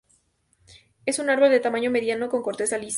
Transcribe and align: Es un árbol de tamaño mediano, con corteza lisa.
Es 1.05 1.19
un 1.19 1.29
árbol 1.29 1.51
de 1.51 1.59
tamaño 1.59 1.91
mediano, 1.91 2.27
con 2.27 2.41
corteza 2.41 2.75
lisa. 2.79 2.89